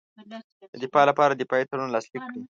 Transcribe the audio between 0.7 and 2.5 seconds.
د دفاع لپاره دفاعي تړون لاسلیک کړي.